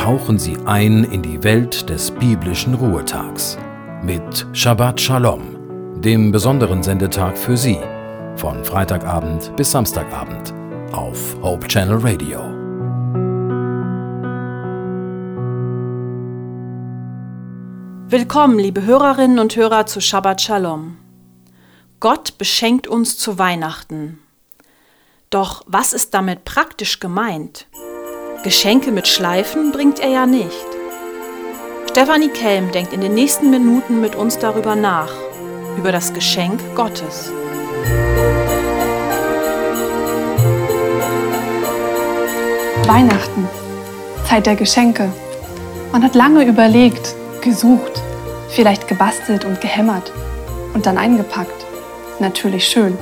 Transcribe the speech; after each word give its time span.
tauchen 0.00 0.38
Sie 0.38 0.56
ein 0.64 1.04
in 1.04 1.20
die 1.20 1.44
Welt 1.44 1.90
des 1.90 2.10
biblischen 2.10 2.72
Ruhetags 2.72 3.58
mit 4.02 4.46
Shabbat 4.54 4.98
Shalom, 4.98 6.00
dem 6.00 6.32
besonderen 6.32 6.82
Sendetag 6.82 7.36
für 7.36 7.54
Sie, 7.54 7.78
von 8.34 8.64
Freitagabend 8.64 9.54
bis 9.56 9.72
Samstagabend 9.72 10.54
auf 10.92 11.36
Hope 11.42 11.68
Channel 11.68 11.98
Radio. 11.98 12.40
Willkommen, 18.08 18.58
liebe 18.58 18.82
Hörerinnen 18.82 19.38
und 19.38 19.54
Hörer 19.54 19.84
zu 19.84 20.00
Shabbat 20.00 20.40
Shalom. 20.40 20.96
Gott 22.00 22.38
beschenkt 22.38 22.86
uns 22.86 23.18
zu 23.18 23.38
Weihnachten. 23.38 24.18
Doch 25.28 25.62
was 25.66 25.92
ist 25.92 26.14
damit 26.14 26.46
praktisch 26.46 27.00
gemeint? 27.00 27.66
Geschenke 28.42 28.90
mit 28.90 29.06
Schleifen 29.06 29.70
bringt 29.70 29.98
er 30.00 30.08
ja 30.08 30.24
nicht. 30.24 30.66
Stefanie 31.90 32.30
Kelm 32.30 32.72
denkt 32.72 32.94
in 32.94 33.02
den 33.02 33.12
nächsten 33.12 33.50
Minuten 33.50 34.00
mit 34.00 34.14
uns 34.14 34.38
darüber 34.38 34.74
nach, 34.74 35.12
über 35.76 35.92
das 35.92 36.14
Geschenk 36.14 36.58
Gottes. 36.74 37.30
Weihnachten, 42.86 43.46
Zeit 44.26 44.46
der 44.46 44.56
Geschenke. 44.56 45.12
Man 45.92 46.02
hat 46.02 46.14
lange 46.14 46.46
überlegt, 46.46 47.14
gesucht, 47.42 48.00
vielleicht 48.48 48.88
gebastelt 48.88 49.44
und 49.44 49.60
gehämmert 49.60 50.12
und 50.72 50.86
dann 50.86 50.96
eingepackt. 50.96 51.66
Natürlich 52.20 52.66
schön. 52.66 52.96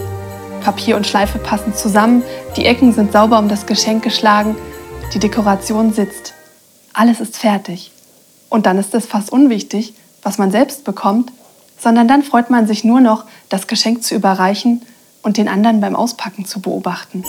Papier 0.64 0.97
und 0.97 1.06
Schleife 1.06 1.39
passen 1.39 1.75
zusammen, 1.75 2.25
die 2.56 2.66
Ecken 2.66 2.92
sind 2.92 3.12
sauber 3.12 3.39
um 3.39 3.48
das 3.48 3.66
Geschenk 3.66 4.02
geschlagen, 4.02 4.56
die 5.14 5.19
Dekoration 5.19 5.92
sitzt. 5.92 6.34
Alles 6.92 7.20
ist 7.20 7.37
fertig. 7.39 7.92
Und 8.51 8.67
dann 8.67 8.78
ist 8.78 8.95
es 8.95 9.06
fast 9.06 9.31
unwichtig, 9.31 9.95
was 10.23 10.39
man 10.39 10.51
selbst 10.51 10.84
bekommt, 10.84 11.33
sondern 11.78 12.09
dann 12.09 12.23
freut 12.23 12.51
man 12.51 12.67
sich 12.67 12.84
nur 12.84 13.01
noch, 13.01 13.25
das 13.48 13.67
Geschenk 13.67 14.03
zu 14.03 14.14
überreichen 14.14 14.83
und 15.23 15.36
den 15.36 15.48
anderen 15.48 15.81
beim 15.81 15.97
Auspacken 15.97 16.45
zu 16.45 16.61
beobachten. 16.61 17.25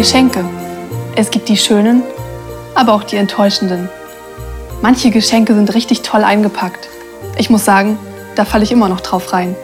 Geschenke. 0.00 0.46
Es 1.14 1.30
gibt 1.30 1.50
die 1.50 1.58
schönen, 1.58 2.02
aber 2.74 2.94
auch 2.94 3.04
die 3.04 3.16
enttäuschenden. 3.16 3.90
Manche 4.80 5.10
Geschenke 5.10 5.54
sind 5.54 5.74
richtig 5.74 6.00
toll 6.00 6.24
eingepackt. 6.24 6.88
Ich 7.36 7.50
muss 7.50 7.66
sagen, 7.66 7.98
da 8.34 8.46
falle 8.46 8.64
ich 8.64 8.72
immer 8.72 8.88
noch 8.88 9.02
drauf 9.02 9.34
rein. 9.34 9.54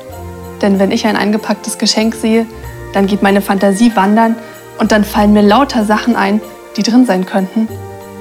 Denn 0.61 0.79
wenn 0.79 0.91
ich 0.91 1.07
ein 1.07 1.17
eingepacktes 1.17 1.79
Geschenk 1.79 2.15
sehe, 2.15 2.45
dann 2.93 3.07
geht 3.07 3.23
meine 3.23 3.41
Fantasie 3.41 3.97
wandern 3.97 4.37
und 4.79 4.93
dann 4.93 5.05
fallen 5.05 5.33
mir 5.33 5.41
lauter 5.41 5.87
Sachen 5.87 6.17
ein, 6.17 6.43
die 6.77 6.83
drin 6.83 7.07
sein 7.07 7.25
könnten 7.25 7.67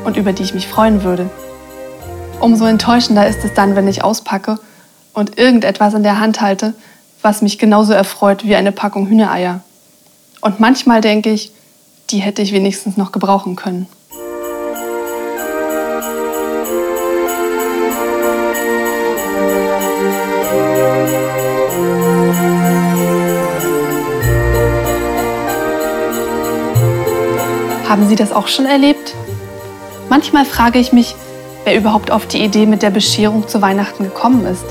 und 0.06 0.16
über 0.16 0.32
die 0.32 0.44
ich 0.44 0.54
mich 0.54 0.70
freuen 0.70 1.04
würde. 1.04 1.30
Umso 2.40 2.64
enttäuschender 2.64 3.28
ist 3.28 3.44
es 3.44 3.54
dann, 3.54 3.76
wenn 3.76 3.90
ich 3.90 4.06
auspacke 4.06 4.58
und 5.12 5.38
irgendetwas 5.38 5.94
in 5.94 6.04
der 6.04 6.22
Hand 6.22 6.40
halte, 6.40 6.76
was 7.22 7.42
mich 7.42 7.60
genauso 7.60 7.92
erfreut 7.92 8.46
wie 8.46 8.56
eine 8.56 8.72
Packung 8.72 9.08
Hühnereier. 9.08 9.60
Und 10.40 10.62
manchmal 10.62 11.02
denke 11.02 11.32
ich, 11.32 11.52
die 12.10 12.20
hätte 12.20 12.42
ich 12.42 12.54
wenigstens 12.54 12.98
noch 12.98 13.12
gebrauchen 13.12 13.56
können. 13.56 13.88
Haben 27.88 28.08
Sie 28.08 28.16
das 28.16 28.32
auch 28.32 28.48
schon 28.48 28.66
erlebt? 28.66 29.14
Manchmal 30.10 30.46
frage 30.46 30.80
ich 30.80 30.92
mich, 30.92 31.16
wer 31.64 31.78
überhaupt 31.78 32.12
auf 32.12 32.28
die 32.28 32.44
Idee 32.44 32.66
mit 32.66 32.82
der 32.82 32.90
Bescherung 32.90 33.48
zu 33.48 33.62
Weihnachten 33.62 34.04
gekommen 34.04 34.46
ist. 34.46 34.66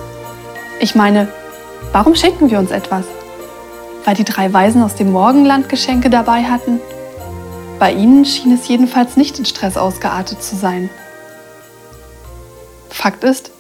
Ich 0.81 0.95
meine, 0.95 1.29
warum 1.93 2.15
schenken 2.15 2.51
wir 2.51 2.59
uns 2.59 2.71
etwas? 2.71 3.07
Weil 4.05 4.15
die 4.15 4.25
drei 4.25 4.53
Weisen 4.53 4.83
aus 4.83 4.95
dem 4.95 5.13
Morgenland 5.13 5.69
Geschenke 5.69 6.11
dabei 6.11 6.45
hatten? 6.45 6.81
Bei 7.79 7.93
ihnen 7.93 8.25
schien 8.25 8.53
es 8.53 8.69
jedenfalls 8.69 9.17
nicht 9.17 9.39
in 9.39 9.45
Stress 9.45 9.77
ausgeartet 9.77 10.43
zu 10.43 10.57
sein. 10.57 10.91
Fakt 12.89 13.25
ist, 13.25 13.51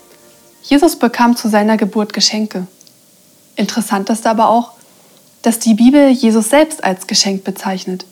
Jesus 0.63 0.97
bekam 0.97 1.37
zu 1.37 1.49
seiner 1.49 1.77
Geburt 1.77 2.13
Geschenke. 2.13 2.67
Interessant 3.57 4.09
ist 4.11 4.27
aber 4.27 4.49
auch, 4.49 4.73
dass 5.43 5.59
die 5.59 5.75
Bibel 5.75 6.09
Jesus 6.09 6.49
selbst 6.49 6.83
als 6.83 7.07
Geschenk 7.07 7.45
bezeichnet. 7.45 8.07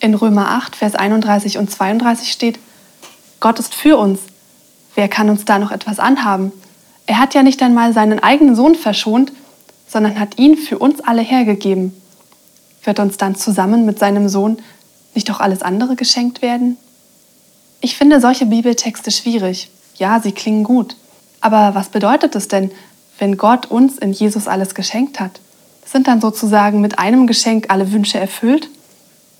In 0.00 0.14
Römer 0.14 0.50
8, 0.50 0.74
Vers 0.74 0.94
31 0.94 1.58
und 1.58 1.70
32 1.70 2.32
steht, 2.32 2.58
Gott 3.38 3.58
ist 3.58 3.74
für 3.74 3.98
uns. 3.98 4.20
Wer 4.94 5.08
kann 5.08 5.30
uns 5.30 5.44
da 5.44 5.58
noch 5.58 5.70
etwas 5.70 5.98
anhaben? 5.98 6.52
Er 7.06 7.18
hat 7.20 7.34
ja 7.34 7.42
nicht 7.42 7.62
einmal 7.62 7.92
seinen 7.92 8.22
eigenen 8.22 8.56
Sohn 8.56 8.74
verschont, 8.74 9.30
sondern 9.86 10.18
hat 10.18 10.38
ihn 10.38 10.56
für 10.56 10.78
uns 10.78 11.00
alle 11.00 11.22
hergegeben. 11.22 11.94
Wird 12.82 12.98
uns 12.98 13.16
dann 13.18 13.36
zusammen 13.36 13.86
mit 13.86 13.98
seinem 13.98 14.28
Sohn 14.28 14.58
nicht 15.16 15.30
auch 15.30 15.40
alles 15.40 15.62
andere 15.62 15.96
geschenkt 15.96 16.42
werden? 16.42 16.76
Ich 17.80 17.96
finde 17.96 18.20
solche 18.20 18.46
Bibeltexte 18.46 19.10
schwierig. 19.10 19.70
Ja, 19.96 20.20
sie 20.20 20.32
klingen 20.32 20.64
gut. 20.64 20.96
Aber 21.40 21.74
was 21.74 21.88
bedeutet 21.88 22.34
es 22.34 22.48
denn, 22.48 22.70
wenn 23.18 23.36
Gott 23.36 23.66
uns 23.66 23.98
in 23.98 24.12
Jesus 24.12 24.46
alles 24.46 24.74
geschenkt 24.74 25.20
hat? 25.20 25.40
Sind 25.84 26.06
dann 26.06 26.20
sozusagen 26.20 26.80
mit 26.80 26.98
einem 26.98 27.26
Geschenk 27.26 27.66
alle 27.68 27.92
Wünsche 27.92 28.18
erfüllt? 28.18 28.68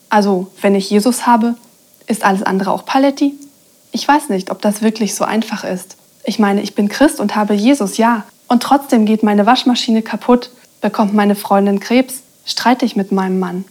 Also, 0.09 0.49
wenn 0.61 0.75
ich 0.75 0.91
Jesus 0.91 1.27
habe, 1.27 1.57
ist 2.07 2.25
alles 2.25 2.43
andere 2.43 2.71
auch 2.71 2.85
Paletti? 2.85 3.35
Ich 3.93 4.07
weiß 4.07 4.29
nicht, 4.29 4.51
ob 4.51 4.63
das 4.63 4.83
wirklich 4.83 5.15
so 5.15 5.25
einfach 5.25 5.65
ist. 5.65 5.97
Ich 6.25 6.39
meine, 6.39 6.63
ich 6.63 6.75
bin 6.75 6.89
Christ 6.89 7.21
und 7.21 7.35
habe 7.35 7.55
Jesus, 7.55 7.97
ja. 7.97 8.25
Und 8.49 8.63
trotzdem 8.63 9.07
geht 9.07 9.23
meine 9.23 9.47
Waschmaschine 9.47 10.03
kaputt, 10.03 10.51
bekommt 10.81 11.15
meine 11.15 11.35
Freundin 11.35 11.81
Krebs, 11.81 12.23
streite 12.45 12.85
ich 12.85 12.95
mit 12.95 13.11
meinem 13.11 13.39
Mann. 13.39 13.65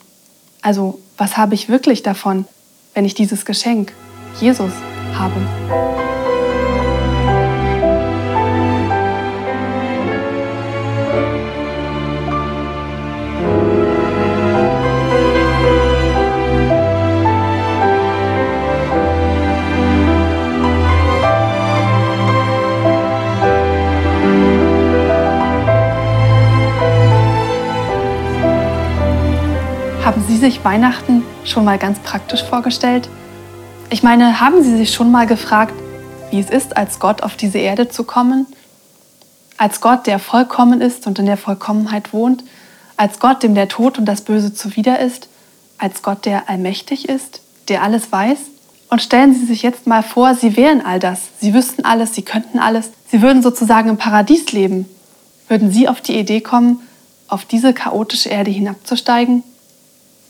Also, 0.61 0.99
was 1.17 1.37
habe 1.37 1.53
ich 1.55 1.69
wirklich 1.69 2.03
davon, 2.03 2.45
wenn 2.93 3.05
ich 3.05 3.13
dieses 3.13 3.45
Geschenk, 3.45 3.93
Jesus, 4.39 4.71
habe? 5.13 6.14
Sich 30.45 30.63
Weihnachten 30.63 31.23
schon 31.43 31.65
mal 31.65 31.79
ganz 31.79 31.97
praktisch 31.97 32.43
vorgestellt? 32.43 33.09
Ich 33.89 34.03
meine, 34.03 34.39
haben 34.41 34.61
Sie 34.61 34.77
sich 34.77 34.93
schon 34.93 35.09
mal 35.09 35.25
gefragt, 35.25 35.73
wie 36.29 36.39
es 36.39 36.51
ist, 36.51 36.77
als 36.77 36.99
Gott 36.99 37.23
auf 37.23 37.35
diese 37.35 37.57
Erde 37.57 37.89
zu 37.89 38.03
kommen? 38.03 38.45
Als 39.57 39.81
Gott, 39.81 40.05
der 40.05 40.19
vollkommen 40.19 40.81
ist 40.81 41.07
und 41.07 41.17
in 41.17 41.25
der 41.25 41.37
Vollkommenheit 41.37 42.13
wohnt? 42.13 42.43
Als 42.95 43.17
Gott, 43.19 43.41
dem 43.41 43.55
der 43.55 43.69
Tod 43.69 43.97
und 43.97 44.05
das 44.05 44.21
Böse 44.21 44.53
zuwider 44.53 44.99
ist? 44.99 45.29
Als 45.79 46.03
Gott, 46.03 46.25
der 46.25 46.47
allmächtig 46.47 47.09
ist, 47.09 47.41
der 47.67 47.81
alles 47.81 48.11
weiß? 48.11 48.37
Und 48.91 49.01
stellen 49.01 49.33
Sie 49.33 49.47
sich 49.47 49.63
jetzt 49.63 49.87
mal 49.87 50.03
vor, 50.03 50.35
Sie 50.35 50.55
wären 50.55 50.85
all 50.85 50.99
das. 50.99 51.21
Sie 51.39 51.55
wüssten 51.55 51.85
alles, 51.85 52.13
Sie 52.13 52.21
könnten 52.21 52.59
alles. 52.59 52.91
Sie 53.09 53.23
würden 53.23 53.41
sozusagen 53.41 53.89
im 53.89 53.97
Paradies 53.97 54.51
leben. 54.51 54.85
Würden 55.47 55.71
Sie 55.71 55.89
auf 55.89 56.01
die 56.01 56.19
Idee 56.19 56.41
kommen, 56.41 56.81
auf 57.27 57.45
diese 57.45 57.73
chaotische 57.73 58.29
Erde 58.29 58.51
hinabzusteigen? 58.51 59.41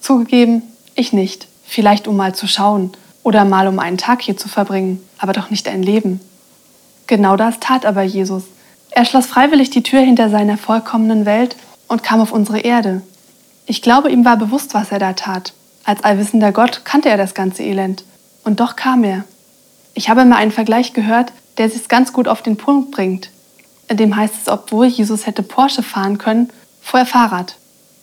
Zugegeben, 0.06 0.62
ich 0.94 1.14
nicht. 1.14 1.48
Vielleicht 1.64 2.08
um 2.08 2.16
mal 2.16 2.36
zu 2.36 2.46
schauen 2.46 2.92
oder 3.24 3.44
mal 3.44 3.68
um 3.68 3.80
einen 3.80 3.98
Tag 3.98 4.22
hier 4.22 4.38
zu 4.38 4.48
verbringen, 4.48 5.02
aber 5.18 5.34
doch 5.34 5.50
nicht 5.50 5.68
ein 5.68 5.82
Leben. 5.82 6.20
Genau 7.08 7.36
das 7.38 7.60
tat 7.60 7.88
aber 7.88 8.04
Jesus. 8.04 8.44
Er 8.92 9.04
schloss 9.06 9.26
freiwillig 9.26 9.72
die 9.72 9.82
Tür 9.82 10.02
hinter 10.02 10.30
seiner 10.30 10.60
vollkommenen 10.60 11.26
Welt 11.26 11.56
und 11.88 12.04
kam 12.04 12.22
auf 12.22 12.32
unsere 12.32 12.60
Erde. 12.60 13.02
Ich 13.66 13.82
glaube, 13.82 14.12
ihm 14.12 14.26
war 14.26 14.38
bewusst, 14.38 14.76
was 14.76 14.92
er 14.92 15.00
da 15.00 15.14
tat. 15.14 15.54
Als 15.86 16.04
allwissender 16.04 16.52
Gott 16.52 16.86
kannte 16.86 17.10
er 17.10 17.18
das 17.18 17.34
ganze 17.34 17.64
Elend. 17.64 18.04
Und 18.44 18.60
doch 18.60 18.76
kam 18.76 19.04
er. 19.04 19.24
Ich 19.96 20.08
habe 20.08 20.24
mal 20.24 20.38
einen 20.38 20.52
Vergleich 20.52 20.94
gehört, 20.94 21.34
der 21.58 21.66
es 21.66 21.88
ganz 21.88 22.14
gut 22.14 22.28
auf 22.28 22.44
den 22.44 22.58
Punkt 22.58 22.92
bringt. 22.92 23.32
In 23.88 23.98
dem 23.98 24.16
heißt 24.16 24.36
es, 24.40 24.50
obwohl 24.50 24.86
Jesus 24.86 25.26
hätte 25.26 25.42
Porsche 25.42 25.82
fahren 25.82 26.20
können, 26.20 26.52
fuhr 26.80 27.00
er 27.00 27.06
Fahrrad. 27.08 27.56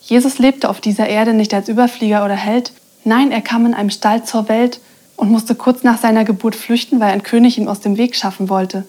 Jesus 0.03 0.39
lebte 0.39 0.69
auf 0.69 0.81
dieser 0.81 1.09
Erde 1.09 1.33
nicht 1.33 1.55
als 1.55 1.69
Überflieger 1.69 2.25
oder 2.25 2.35
Held, 2.35 2.73
Nein, 3.05 3.33
er 3.33 3.41
kam 3.41 3.67
in 3.67 3.75
einem 3.75 3.91
Stall 3.91 4.25
zur 4.25 4.49
Welt 4.49 4.81
und 5.17 5.31
musste 5.31 5.55
kurz 5.55 5.83
nach 5.83 5.99
seiner 5.99 6.25
Geburt 6.25 6.55
flüchten, 6.55 7.01
weil 7.01 7.13
ein 7.13 7.23
König 7.23 7.59
ihn 7.59 7.69
aus 7.69 7.81
dem 7.81 7.97
Weg 7.97 8.15
schaffen 8.15 8.49
wollte. 8.49 8.85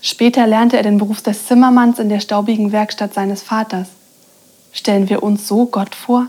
Später 0.00 0.46
lernte 0.46 0.76
er 0.76 0.82
den 0.82 0.98
Beruf 0.98 1.22
des 1.22 1.46
Zimmermanns 1.46 1.98
in 1.98 2.08
der 2.08 2.20
staubigen 2.20 2.72
Werkstatt 2.72 3.14
seines 3.14 3.42
Vaters. 3.42 3.88
Stellen 4.72 5.08
wir 5.08 5.22
uns 5.22 5.48
so 5.48 5.66
Gott 5.66 5.94
vor? 5.94 6.28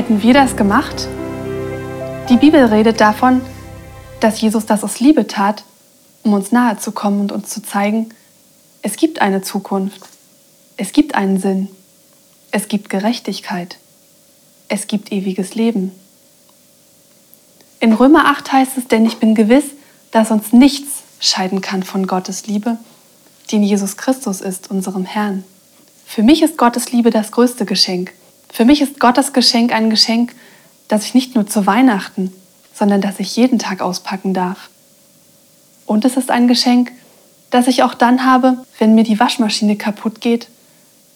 Hätten 0.00 0.22
wir 0.22 0.32
das 0.32 0.56
gemacht? 0.56 1.08
Die 2.30 2.38
Bibel 2.38 2.64
redet 2.64 3.02
davon, 3.02 3.42
dass 4.20 4.40
Jesus 4.40 4.64
das 4.64 4.82
aus 4.82 4.98
Liebe 4.98 5.26
tat, 5.26 5.62
um 6.22 6.32
uns 6.32 6.52
nahe 6.52 6.78
zu 6.78 6.92
kommen 6.92 7.20
und 7.20 7.32
uns 7.32 7.50
zu 7.50 7.62
zeigen, 7.62 8.08
es 8.80 8.96
gibt 8.96 9.20
eine 9.20 9.42
Zukunft, 9.42 10.00
es 10.78 10.94
gibt 10.94 11.14
einen 11.16 11.38
Sinn, 11.38 11.68
es 12.50 12.68
gibt 12.68 12.88
Gerechtigkeit, 12.88 13.76
es 14.70 14.86
gibt 14.86 15.12
ewiges 15.12 15.54
Leben. 15.54 15.92
In 17.78 17.92
Römer 17.92 18.24
8 18.24 18.52
heißt 18.52 18.78
es, 18.78 18.88
denn 18.88 19.04
ich 19.04 19.18
bin 19.18 19.34
gewiss, 19.34 19.66
dass 20.12 20.30
uns 20.30 20.54
nichts 20.54 21.02
scheiden 21.20 21.60
kann 21.60 21.82
von 21.82 22.06
Gottes 22.06 22.46
Liebe, 22.46 22.78
die 23.50 23.56
in 23.56 23.64
Jesus 23.64 23.98
Christus 23.98 24.40
ist, 24.40 24.70
unserem 24.70 25.04
Herrn. 25.04 25.44
Für 26.06 26.22
mich 26.22 26.42
ist 26.42 26.56
Gottes 26.56 26.90
Liebe 26.90 27.10
das 27.10 27.32
größte 27.32 27.66
Geschenk. 27.66 28.14
Für 28.52 28.64
mich 28.64 28.80
ist 28.80 29.00
Gottes 29.00 29.32
Geschenk 29.32 29.72
ein 29.72 29.90
Geschenk, 29.90 30.34
das 30.88 31.04
ich 31.04 31.14
nicht 31.14 31.34
nur 31.34 31.46
zu 31.46 31.66
Weihnachten, 31.66 32.32
sondern 32.74 33.00
das 33.00 33.20
ich 33.20 33.36
jeden 33.36 33.58
Tag 33.58 33.80
auspacken 33.80 34.34
darf. 34.34 34.70
Und 35.86 36.04
es 36.04 36.16
ist 36.16 36.30
ein 36.30 36.48
Geschenk, 36.48 36.92
das 37.50 37.66
ich 37.66 37.82
auch 37.82 37.94
dann 37.94 38.24
habe, 38.24 38.58
wenn 38.78 38.94
mir 38.94 39.04
die 39.04 39.18
Waschmaschine 39.18 39.76
kaputt 39.76 40.20
geht 40.20 40.48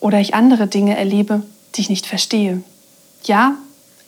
oder 0.01 0.21
ich 0.21 0.35
andere 0.35 0.67
Dinge 0.67 0.97
erlebe, 0.97 1.43
die 1.75 1.81
ich 1.83 1.91
nicht 1.91 2.07
verstehe. 2.07 2.63
Ja, 3.25 3.55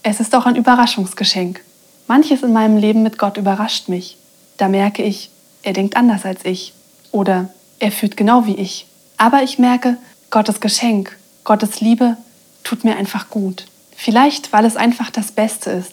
es 0.03 0.21
ist 0.21 0.35
auch 0.35 0.47
ein 0.47 0.57
Überraschungsgeschenk. 0.57 1.63
Manches 2.07 2.43
in 2.43 2.53
meinem 2.53 2.77
Leben 2.77 3.03
mit 3.03 3.19
Gott 3.19 3.37
überrascht 3.37 3.89
mich. 3.89 4.17
Da 4.57 4.69
merke 4.69 5.03
ich, 5.03 5.31
er 5.63 5.73
denkt 5.73 5.97
anders 5.97 6.25
als 6.25 6.45
ich 6.45 6.73
oder 7.11 7.49
er 7.79 7.91
fühlt 7.91 8.17
genau 8.17 8.47
wie 8.47 8.55
ich. 8.55 8.87
Aber 9.17 9.43
ich 9.43 9.59
merke, 9.59 9.97
Gottes 10.31 10.61
Geschenk, 10.61 11.17
Gottes 11.45 11.81
Liebe 11.81 12.17
tut 12.67 12.83
mir 12.83 12.97
einfach 12.97 13.31
gut. 13.31 13.67
Vielleicht, 13.95 14.53
weil 14.53 14.65
es 14.65 14.77
einfach 14.77 15.11
das 15.11 15.31
Beste 15.31 15.71
ist, 15.71 15.93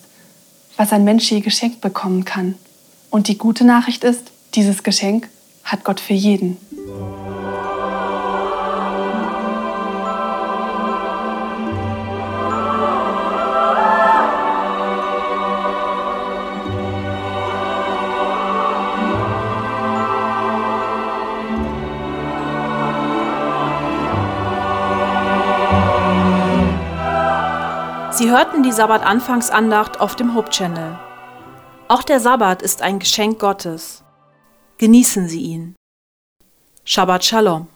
was 0.76 0.92
ein 0.92 1.04
Mensch 1.04 1.32
je 1.32 1.40
geschenkt 1.40 1.82
bekommen 1.82 2.26
kann. 2.26 2.56
Und 3.12 3.28
die 3.28 3.38
gute 3.38 3.64
Nachricht 3.64 4.04
ist, 4.04 4.32
dieses 4.56 4.82
Geschenk 4.82 5.30
hat 5.64 5.84
Gott 5.84 6.00
für 6.00 6.14
jeden. 6.14 6.58
Sie 28.16 28.30
hörten 28.30 28.62
die 28.62 28.72
Sabbat-Anfangsandacht 28.72 30.00
auf 30.00 30.16
dem 30.16 30.36
Hope 30.36 30.52
Channel. 30.52 31.00
Auch 31.88 32.04
der 32.04 32.20
Sabbat 32.20 32.62
ist 32.62 32.84
ein 32.84 33.00
Geschenk 33.00 33.40
Gottes. 33.40 34.04
Genießen 34.78 35.28
Sie 35.28 35.42
ihn. 35.42 35.76
Shabbat 36.86 37.26
Shalom. 37.26 37.70